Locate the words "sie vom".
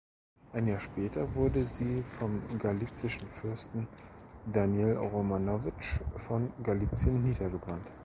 1.63-2.41